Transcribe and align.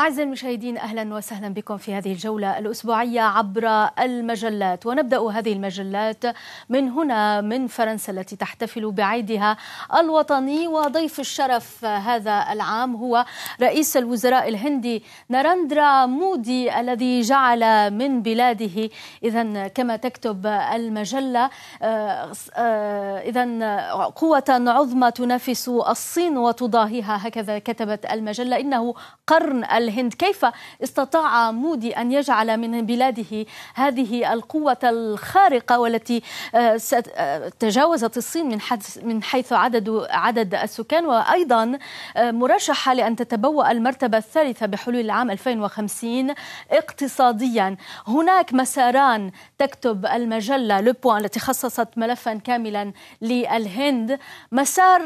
أعزائي 0.00 0.26
المشاهدين 0.26 0.78
أهلا 0.78 1.14
وسهلا 1.14 1.48
بكم 1.48 1.76
في 1.76 1.94
هذه 1.94 2.12
الجولة 2.12 2.58
الأسبوعية 2.58 3.20
عبر 3.20 3.88
المجلات. 3.98 4.86
ونبدأ 4.86 5.30
هذه 5.30 5.52
المجلات 5.52 6.24
من 6.68 6.88
هنا 6.88 7.40
من 7.40 7.66
فرنسا 7.66 8.12
التي 8.12 8.36
تحتفل 8.36 8.92
بعيدها 8.92 9.56
الوطني 9.94 10.68
وضيف 10.68 11.20
الشرف 11.20 11.84
هذا 11.84 12.44
العام 12.52 12.96
هو 12.96 13.24
رئيس 13.60 13.96
الوزراء 13.96 14.48
الهندي 14.48 15.02
نارندرا 15.28 16.06
مودي 16.06 16.80
الذي 16.80 17.20
جعل 17.20 17.90
من 17.90 18.22
بلاده. 18.22 18.88
إذا 19.22 19.68
كما 19.68 19.96
تكتب 19.96 20.46
المجلة 20.46 21.50
إذا 23.30 23.44
قوة 24.16 24.44
عظمى 24.48 25.10
تنافس 25.10 25.68
الصين 25.68 26.38
وتضاهيها 26.38 27.28
هكذا 27.28 27.58
كتبت 27.58 28.06
المجلة. 28.06 28.60
إنه 28.60 28.94
قرن 29.26 29.64
الهند. 29.90 30.14
كيف 30.14 30.46
استطاع 30.82 31.50
مودي 31.50 31.96
أن 31.96 32.12
يجعل 32.12 32.56
من 32.56 32.86
بلاده 32.86 33.46
هذه 33.74 34.32
القوة 34.32 34.78
الخارقة 34.84 35.78
والتي 35.78 36.22
آه، 36.54 36.80
آه، 37.14 37.48
تجاوزت 37.58 38.16
الصين 38.16 38.48
من 38.48 38.58
من 39.02 39.22
حيث 39.22 39.52
عدد 39.52 40.06
عدد 40.10 40.54
السكان؟ 40.54 41.06
وأيضا 41.06 41.78
آه، 42.16 42.30
مرشحة 42.30 42.94
لأن 42.94 43.16
تتبوأ 43.16 43.70
المرتبة 43.70 44.18
الثالثة 44.18 44.66
بحلول 44.66 45.00
العام 45.00 45.30
2050 45.30 46.34
اقتصاديا. 46.70 47.76
هناك 48.06 48.54
مساران 48.54 49.30
تكتب 49.58 50.06
المجلة 50.06 50.80
لوبوان 50.80 51.24
التي 51.24 51.40
خصصت 51.40 51.88
ملفا 51.96 52.34
كاملا 52.34 52.92
للهند. 53.22 54.18
مسار 54.52 55.00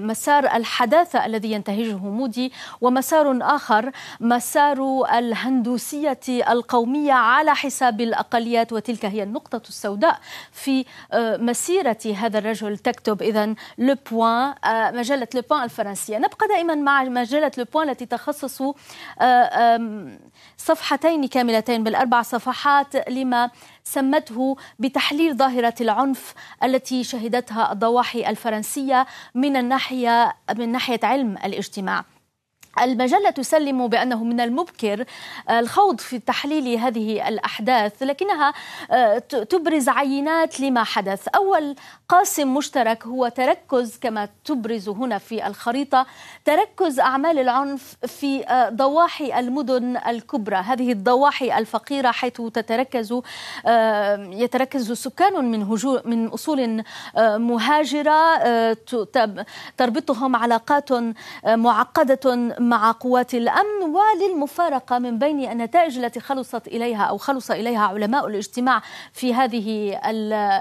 مسار 0.00 0.56
الحداثة 0.56 1.26
الذي 1.26 1.52
ينتهجه 1.52 1.96
مودي 1.96 2.52
ومسار 2.80 3.42
آخر 3.46 3.90
مسار 4.20 5.04
الهندوسية 5.18 6.20
القومية 6.28 7.12
على 7.12 7.54
حساب 7.54 8.00
الأقليات 8.00 8.72
وتلك 8.72 9.04
هي 9.04 9.22
النقطة 9.22 9.62
السوداء 9.68 10.18
في 10.52 10.84
آه، 11.12 11.36
مسيرة 11.36 11.98
هذا 12.16 12.38
الرجل. 12.38 12.78
تكتب 12.78 13.22
إذا 13.22 13.54
لو 13.78 13.96
بوان 14.10 14.54
آه، 14.64 14.90
مجلة 14.90 15.28
لو 15.34 15.42
بوان 15.50 15.62
الفرنسية. 15.62 16.18
نبقى 16.18 16.48
دائما 16.48 16.74
مع 16.74 17.04
مجلة 17.04 17.50
لو 17.58 17.64
بوان 17.64 17.88
التي 17.90 18.06
تخصص 18.06 18.62
آه، 19.20 20.06
صفحتين 20.56 21.26
كاملتين 21.26 21.84
بالأربع 21.84 22.22
صفحات 22.22 23.08
لما 23.10 23.50
سمته 23.84 24.56
بتحليل 24.78 25.36
ظاهرة 25.36 25.74
العنف 25.80 26.34
التي 26.64 27.04
شهدتها 27.04 27.72
الضواحي 27.72 28.30
الفرنسية 28.30 29.06
من 29.34 29.56
الناحية 29.56 30.36
من 30.56 30.72
ناحية 30.72 31.00
علم 31.02 31.36
الاجتماع. 31.44 32.04
المجلة 32.80 33.30
تسلم 33.30 33.86
بأنه 33.86 34.24
من 34.24 34.40
المبكر 34.40 35.04
آه، 35.48 35.60
الخوض 35.60 36.00
في 36.00 36.18
تحليل 36.18 36.78
هذه 36.78 37.28
الأحداث 37.28 38.02
لكنها 38.02 38.54
آه، 38.90 39.18
تبرز 39.18 39.88
عينات 39.88 40.60
لما 40.60 40.84
حدث. 40.84 41.28
أول 41.28 41.76
قاسم 42.08 42.54
مشترك 42.54 43.06
هو 43.06 43.28
تركز 43.28 43.98
كما 44.00 44.28
تبرز 44.44 44.88
هنا 44.88 45.18
في 45.18 45.46
الخريطة 45.46 46.06
تركز 46.44 47.00
أعمال 47.00 47.38
العنف 47.38 47.96
في 48.06 48.44
آه، 48.48 48.68
ضواحي 48.68 49.38
المدن 49.40 49.96
الكبرى. 49.96 50.56
هذه 50.56 50.92
الضواحي 50.92 51.58
الفقيرة 51.58 52.10
حيث 52.10 52.32
تتركز 52.32 53.20
يتركز 54.18 54.92
سكان 54.92 55.44
من 55.44 55.66
من 56.04 56.26
أصول 56.26 56.84
مهاجرة 57.16 58.72
تربطهم 59.76 60.36
علاقات 60.36 60.88
معقدة 61.46 62.56
مع 62.68 62.92
قوات 62.92 63.34
الأمن 63.34 63.82
وللمفارقة 63.82 64.98
من 64.98 65.18
بين 65.18 65.50
النتائج 65.50 65.98
التي 65.98 66.20
خلصت 66.20 66.66
إليها 66.66 67.02
أو 67.02 67.18
خلص 67.18 67.50
إليها 67.50 67.86
علماء 67.86 68.26
الاجتماع 68.26 68.82
في 69.12 69.34
هذه 69.34 70.00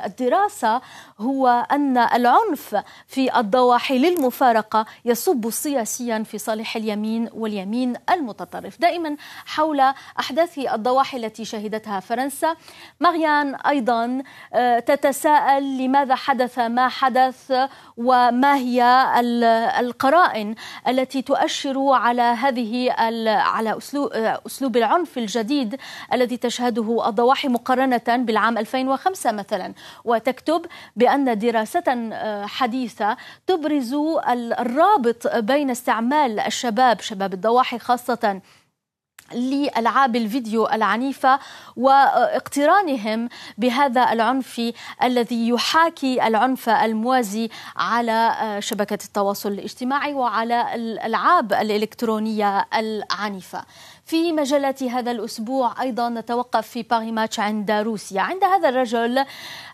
الدراسة 0.06 0.82
هو 1.20 1.68
أن 1.72 1.98
العنف 1.98 2.84
في 3.08 3.40
الضواحي 3.40 3.98
للمفارقة 3.98 4.86
يصب 5.06 5.50
سياسيا 5.50 6.24
في 6.24 6.38
صالح 6.38 6.76
اليمين 6.76 7.30
واليمين 7.34 7.94
المتطرف. 8.10 8.82
دائما 8.82 9.16
حول 9.46 9.82
أحداث 10.20 10.58
الضواحي 10.58 11.18
التي 11.18 11.46
شهدتها 11.46 12.00
فرنسا 12.00 12.56
ماريان 13.00 13.56
أيضا 13.56 14.24
آه، 14.54 14.80
تتساءل 14.80 15.78
لماذا 15.78 16.16
حدث 16.16 16.60
ما 16.60 16.88
حدث 16.88 17.54
وما 17.98 18.56
هي 18.56 18.84
القرائن 19.80 20.56
التي 20.88 21.22
تؤشر 21.22 21.95
على 21.96 22.22
هذه 22.22 22.92
على 23.28 23.78
اسلوب 23.78 24.12
أسلوب 24.14 24.78
العنف 24.78 25.18
الجديد 25.18 25.76
الذي 26.14 26.38
تشهده 26.38 27.10
الضواحي 27.10 27.48
مقارنة 27.48 28.02
بالعام 28.08 28.58
2005 28.58 29.32
مثلا. 29.32 29.74
وتكتب 30.06 30.66
بأن 30.96 31.38
دراسة 31.38 31.84
آه، 32.14 32.46
حديثة 32.46 33.18
تبرز 33.48 33.94
الرابط 34.30 35.36
بين 35.36 35.70
استعمال 35.70 36.40
الشباب 36.40 37.02
شباب 37.02 37.34
الضواحي 37.34 37.80
خاصة 37.80 38.42
لألعاب 39.34 40.16
الفيديو 40.16 40.68
العنيفة 40.68 41.40
واقترانهم 41.76 43.30
بهذا 43.58 44.12
العنف 44.12 44.74
الذي 45.04 45.50
يحاكي 45.50 46.28
العنف 46.28 46.70
الموازي 46.70 47.50
على 47.76 48.12
آه، 48.12 48.60
شبكة 48.60 49.00
التواصل 49.06 49.52
الاجتماعي 49.52 50.14
وعلى 50.14 50.76
الألعاب 50.76 51.54
الإلكترونية 51.54 52.66
العنيفة. 52.74 53.66
في 54.06 54.32
مجلة 54.32 54.76
هذا 54.92 55.12
الأسبوع 55.12 55.82
أيضا 55.82 56.10
نتوقف 56.10 56.68
في 56.68 56.84
باري 56.84 57.12
ماتش 57.12 57.40
عند 57.40 57.72
روسيا. 57.72 58.22
عند 58.22 58.44
هذا 58.44 58.70
الرجل 58.70 59.26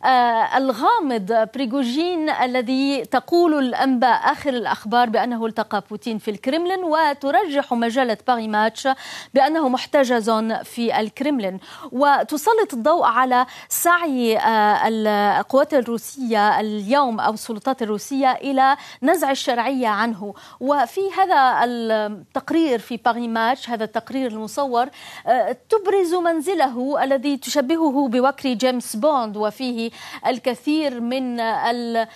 آه 0.05 0.57
الغامض 0.57 1.47
بريغوجين 1.55 2.29
الذي 2.29 3.05
تقول 3.05 3.59
الأنباء 3.59 4.31
آخر 4.31 4.49
الأخبار 4.49 5.09
بأنه 5.09 5.45
التقى 5.45 5.83
بوتين 5.89 6.17
في 6.17 6.31
الكرملين 6.31 6.83
وترجح 6.83 7.73
مجلة 7.73 8.17
باري 8.27 8.47
ماتش 8.47 8.87
بأنه 9.33 9.69
محتجز 9.69 10.29
في 10.63 10.99
الكرملين 10.99 11.59
وتسلط 11.91 12.73
الضوء 12.73 13.03
على 13.05 13.45
سعي 13.69 14.37
آه 14.37 14.87
القوات 14.87 15.73
الروسية 15.73 16.59
اليوم 16.59 17.19
أو 17.19 17.33
السلطات 17.33 17.81
الروسية 17.81 18.31
إلى 18.31 18.77
نزع 19.03 19.31
الشرعية 19.31 19.87
عنه. 19.87 20.33
وفي 20.59 21.01
هذا 21.17 21.65
التقرير 21.65 22.79
في 22.79 22.97
باري 22.97 23.27
ماتش 23.27 23.69
هذا 23.69 23.83
التقرير 23.83 24.20
التصوير 24.21 24.31
المصور 24.31 24.89
آه، 25.27 25.57
تبرز 25.69 26.13
منزله 26.13 27.03
الذي 27.03 27.37
تشبهه 27.37 28.07
بوكر 28.07 28.53
جيمس 28.53 28.95
بوند 28.95 29.37
وفيه 29.37 29.91
الكثير 30.27 30.99
من 30.99 31.39
آه، 31.39 32.07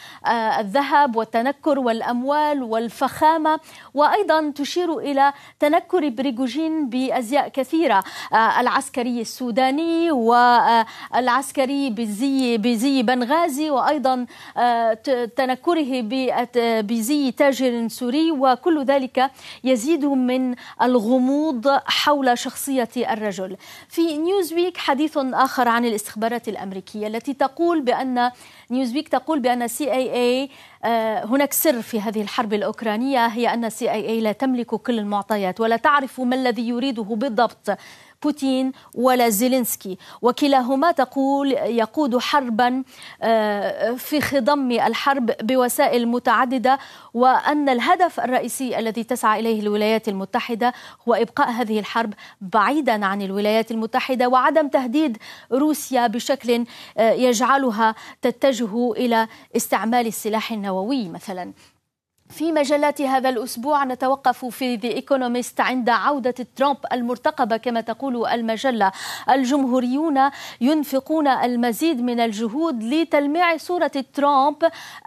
الذهب 0.60 1.16
والتنكر 1.16 1.80
والأموال 1.80 2.64
والفخامة 2.64 3.60
وأيضا 3.94 4.52
تشير 4.56 5.00
إلى 5.00 5.34
تنكر 5.60 6.10
بريغوجين 6.10 6.90
بأزياء 6.90 7.48
كثيرة 7.48 8.04
آه، 8.34 8.60
العسكري 8.60 9.22
السوداني 9.22 10.12
والعسكري 10.12 11.90
بزي 11.90 12.58
بزي 12.58 13.04
بنغازي 13.04 13.70
وأيضا 13.70 14.26
تنكره 15.36 16.02
بزي 16.82 17.32
تاجر 17.32 17.88
سوري 17.88 18.32
وكل 18.32 18.84
ذلك 18.86 19.32
يزيد 19.64 20.06
من 20.06 20.56
الغموض 20.82 21.68
حول 21.96 22.38
شخصية 22.38 22.90
الرجل. 22.98 23.58
في 23.90 24.18
نيوزويك 24.18 24.78
حديث 24.78 25.18
آخر 25.18 25.68
عن 25.68 25.86
الاستخبارات 25.86 26.48
الأمريكية 26.48 27.08
التي 27.08 27.34
تقول 27.34 27.82
بأن 27.82 28.32
نيوزويك 28.72 29.08
تقول 29.08 29.40
بأن 29.40 29.68
CIA 29.68 30.50
هناك 31.26 31.54
سر 31.54 31.82
في 31.82 32.02
هذه 32.02 32.22
الحرب 32.22 32.54
الأوكرانية 32.54 33.28
هي 33.28 33.54
أن 33.54 33.70
CIA 33.70 34.22
لا 34.22 34.32
تملك 34.32 34.76
كل 34.76 35.00
المعطيات 35.00 35.62
ولا 35.62 35.78
تعرف 35.78 36.22
ما 36.22 36.36
الذي 36.36 36.68
يريده 36.68 37.04
بالضبط 37.04 37.78
بوتين 38.26 38.72
ولا 38.94 39.30
زيلينسكي. 39.30 39.98
وكلاهما 40.22 40.92
تقول 40.92 41.52
يقود 41.52 42.18
حربا 42.18 42.84
آه، 43.22 43.92
في 43.92 44.22
خضم 44.22 44.72
الحرب 44.72 45.32
بوسائل 45.42 46.08
متعددة 46.08 46.80
وأن 47.14 47.70
الهدف 47.70 48.20
الرئيسي 48.20 48.80
الذي 48.80 49.04
تسعى 49.04 49.40
إليه 49.40 49.62
الولايات 49.62 50.08
المتحدة 50.08 50.74
هو 51.08 51.14
إبقاء 51.14 51.50
هذه 51.52 51.80
الحرب 51.80 52.14
بعيدا 52.42 53.06
عن 53.06 53.22
الولايات 53.22 53.72
المتحدة 53.72 54.28
وعدم 54.28 54.68
تهديد 54.68 55.18
روسيا 55.52 56.08
بشكل 56.08 56.66
آه، 56.98 57.12
يجعلها 57.12 57.96
تتجه 58.22 58.92
إلى 58.92 59.28
استعمال 59.56 60.08
السلاح 60.08 60.52
النووي. 60.52 60.65
مثلا. 61.10 61.54
في 62.30 62.52
مجلات 62.52 63.02
هذا 63.02 63.30
الأسبوع 63.30 63.84
نتوقف 63.84 64.46
في 64.46 64.76
ذا 64.76 64.90
إيكونوميست 64.90 65.62
عند 65.62 65.90
عودة 65.90 66.36
ترامب 66.56 66.78
المرتقبة 66.94 67.58
كما 67.58 67.82
تقول 67.82 68.28
المجلة. 68.28 68.92
الجمهوريون 69.30 70.20
ينفقون 70.62 71.28
المزيد 71.28 72.02
من 72.02 72.20
الجهود 72.20 72.84
لتلميع 72.84 73.58
صورة 73.58 73.92
ترامب 74.14 74.56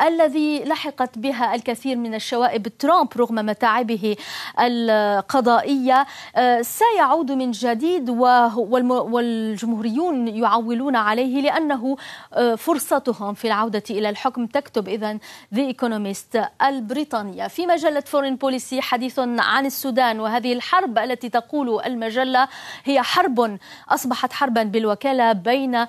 الذي 0.01 0.65
لحقت 0.65 1.19
بها 1.19 1.55
الكثير 1.55 1.97
من 1.97 2.15
الشوائب. 2.15 2.69
ترامب 2.79 3.09
رغم 3.17 3.35
متاعبه 3.35 4.17
القضائية 4.61 6.07
آه، 6.37 6.63
سيعود 6.63 7.33
من 7.33 7.51
جديد 7.51 8.11
والجمهوريون 8.11 10.29
يعولون 10.29 10.97
عليه 10.97 11.43
لأنه 11.43 11.97
آه، 12.35 12.55
فرصتهم 12.55 13.35
في 13.35 13.47
العودة 13.47 13.83
إلى 13.91 14.09
الحكم 14.09 14.47
تكتب 14.47 14.89
إذن 14.89 15.19
ذا 15.55 15.63
إيكونوميست 15.63 16.45
البريطاني 16.63 17.08
بريطانيا 17.09 17.49
في 17.49 17.67
مجلة 17.67 18.01
فورين 18.01 18.37
بوليسي 18.37 18.81
حديث 18.81 19.19
عن 19.19 19.67
السودان 19.67 20.21
وهذه 20.21 20.53
الحرب 20.53 20.99
التي 20.99 21.29
تقول 21.29 21.81
المجلة 21.87 22.49
هي 22.85 23.03
حرب 23.03 23.59
أصبحت 23.89 24.33
حربا 24.33 24.63
بالوكالة 24.63 25.33
بين 25.33 25.75
آه، 25.75 25.89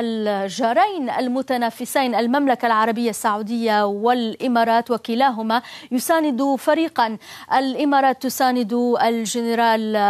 الجارين 0.00 1.10
المتنافسين 1.10 2.14
المملكة 2.14 2.66
العربية 2.66 3.10
السعودية 3.10 3.86
والإمارات 3.86 4.90
وكلاهما 4.90 5.62
يساند 5.90 6.54
فريقا. 6.58 7.18
الإمارات 7.58 8.22
تساند 8.22 8.72
الجنرال 9.02 9.96
آه، 9.96 10.00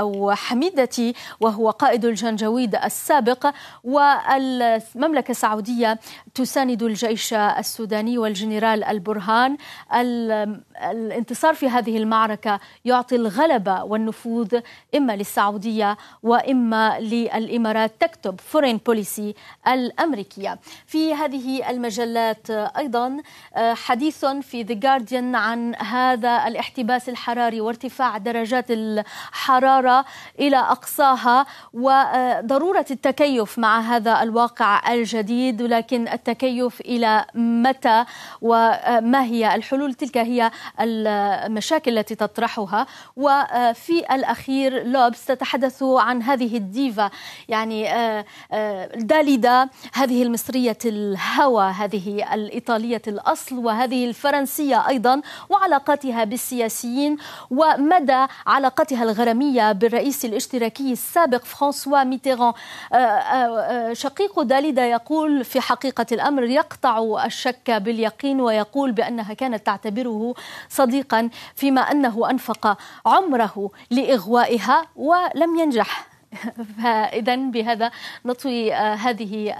أو 0.00 0.32
حميدتي 0.32 1.14
وهو 1.40 1.70
قائد 1.70 2.04
الجنجويد 2.04 2.74
السابق 2.74 3.50
والمملكة 3.84 5.30
السعودية 5.30 5.98
تساند 6.34 6.82
الجيش 6.82 7.34
السوداني 7.34 8.18
والجنرال 8.18 8.84
البرهان. 8.84 9.56
الانتصار 9.92 11.54
في 11.54 11.68
هذه 11.68 11.98
المعركة 11.98 12.60
يعطي 12.84 13.16
الغلبة 13.16 13.84
والنفوذ 13.84 14.60
إما 14.96 15.16
للسعودية 15.16 15.96
وإما 16.22 17.00
للإمارات 17.00 17.92
تكتب 18.00 18.40
فورين 18.40 18.80
بوليسي 18.86 19.34
الأمريكية. 19.68 20.58
في 20.86 21.14
هذه 21.14 21.70
المجلات 21.70 22.50
أيضا 22.50 23.16
حديث 23.56 24.24
في 24.24 24.62
ذا 24.62 24.74
جارديان 24.74 25.34
عن 25.34 25.74
هذا 25.74 26.44
الاحتباس 26.46 27.08
الحراري 27.08 27.60
وارتفاع 27.60 28.18
درجات 28.18 28.70
الحرارة 28.70 30.04
إلى 30.40 30.56
أقصاها 30.56 31.46
وضرورة 31.72 32.86
التكيف 32.90 33.58
مع 33.58 33.80
هذا 33.80 34.22
الواقع 34.22 34.92
الجديد 34.92 35.62
لكن 35.62 36.08
التكيف 36.08 36.80
إلى 36.80 37.24
متى 37.34 38.04
وما 38.42 39.22
هي 39.22 39.53
الحلول 39.54 39.94
تلك 39.94 40.18
هي 40.18 40.50
المشاكل 40.80 41.98
التي 41.98 42.14
تطرحها. 42.14 42.86
وفي 43.16 44.14
الأخير 44.14 44.86
لوبس 44.86 45.24
تتحدث 45.26 45.82
عن 45.82 46.22
هذه 46.22 46.56
الديفا 46.56 47.10
يعني 47.48 47.92
آه، 47.92 48.24
آه، 48.52 48.86
داليدا 48.86 49.68
هذه 49.92 50.22
المصرية 50.22 50.78
الهوى 50.84 51.64
هذه 51.64 52.34
الإيطالية 52.34 53.02
الأصل 53.06 53.58
وهذه 53.58 54.04
الفرنسية 54.04 54.88
أيضا 54.88 55.22
وعلاقاتها 55.48 56.24
بالسياسيين 56.24 57.16
ومدى 57.50 58.26
علاقتها 58.46 59.02
الغرامية 59.02 59.72
بالرئيس 59.72 60.24
الاشتراكي 60.24 60.92
السابق 60.92 61.44
فرانسوا 61.44 62.04
ميتيران. 62.04 62.52
آه، 62.92 63.92
شقيق 63.92 64.42
داليدا 64.42 64.86
يقول 64.86 65.44
في 65.44 65.60
حقيقة 65.60 66.06
الأمر 66.12 66.42
يقطع 66.42 67.24
الشك 67.24 67.70
باليقين 67.70 68.40
ويقول 68.40 68.92
بأنها 68.92 69.34
كانت 69.34 69.43
تعتبره 69.52 70.34
صديقا 70.68 71.30
فيما 71.54 71.80
أنه 71.80 72.30
أنفق 72.30 72.78
عمره 73.06 73.70
لإغوائها 73.90 74.86
ولم 74.96 75.58
ينجح. 75.58 76.06
فاذا 76.82 77.36
بهذا 77.36 77.90
نطوي 78.24 78.74
آه، 78.74 78.94
هذه 78.94 79.54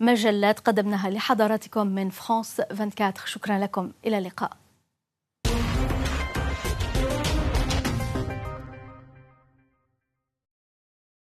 المجلات 0.00 0.60
قدمناها 0.60 1.10
لحضراتكم 1.10 1.86
من 1.86 2.10
فرانس 2.10 2.60
24 2.60 3.12
شكرا 3.26 3.58
لكم. 3.58 3.92
إلى 4.06 4.18
اللقاء. 4.18 4.67